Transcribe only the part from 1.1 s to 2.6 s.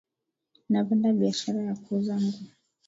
biashara ya kuuza nguo